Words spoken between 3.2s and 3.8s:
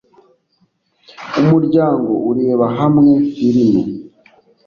film.